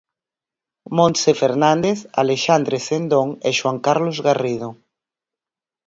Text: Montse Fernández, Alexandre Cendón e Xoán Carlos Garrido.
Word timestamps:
Montse 0.97 1.31
Fernández, 1.41 1.97
Alexandre 2.23 2.77
Cendón 2.87 3.29
e 3.47 3.49
Xoán 3.59 3.77
Carlos 3.85 4.17
Garrido. 4.27 4.69